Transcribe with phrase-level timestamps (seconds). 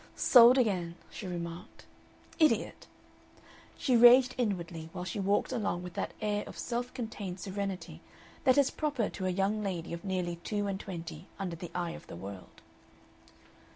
[0.15, 1.85] "Sold again," she remarked.
[2.39, 2.87] "Idiot!"
[3.77, 8.01] She raged inwardly while she walked along with that air of self contained serenity
[8.43, 11.91] that is proper to a young lady of nearly two and twenty under the eye
[11.91, 12.61] of the world.